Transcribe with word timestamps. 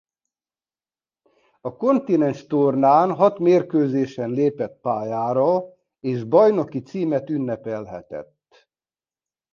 A 1.61 1.75
kontinenstornán 1.75 3.13
hat 3.15 3.39
mérkőzésen 3.39 4.29
lépett 4.29 4.79
pályára 4.81 5.63
és 5.99 6.23
bajnoki 6.23 6.81
címet 6.81 7.29
ünnepelhetett. 7.29 8.65